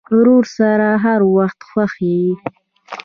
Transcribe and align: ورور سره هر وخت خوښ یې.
ورور 0.17 0.43
سره 0.57 0.89
هر 1.03 1.21
وخت 1.37 1.59
خوښ 1.69 1.93
یې. 2.09 2.29